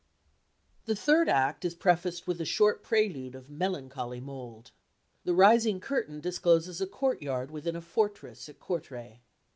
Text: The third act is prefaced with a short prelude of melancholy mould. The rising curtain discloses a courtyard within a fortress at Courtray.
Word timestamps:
The 0.85 0.95
third 0.95 1.29
act 1.29 1.63
is 1.63 1.75
prefaced 1.75 2.25
with 2.25 2.41
a 2.41 2.43
short 2.43 2.81
prelude 2.81 3.35
of 3.35 3.51
melancholy 3.51 4.19
mould. 4.19 4.71
The 5.25 5.35
rising 5.35 5.79
curtain 5.79 6.19
discloses 6.19 6.81
a 6.81 6.87
courtyard 6.87 7.51
within 7.51 7.75
a 7.75 7.81
fortress 7.81 8.49
at 8.49 8.59
Courtray. 8.59 9.19